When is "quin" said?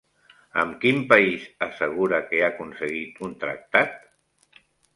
0.85-1.03